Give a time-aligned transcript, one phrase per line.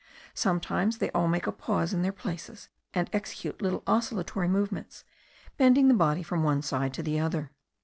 [0.33, 5.03] Sometimes they all make a pause in their places, and execute little oscillatory movements,
[5.57, 7.51] bending the body from one side to the other.